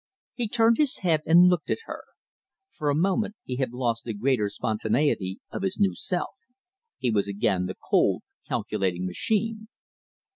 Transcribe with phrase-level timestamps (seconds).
[0.33, 2.01] He turned his head and looked at her.
[2.71, 6.31] For a moment he had lost the greater spontaneity of his new self.
[6.97, 9.67] He was again the cold, calculating machine.